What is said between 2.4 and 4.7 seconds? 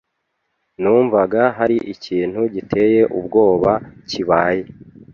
giteye ubwoba kibaye.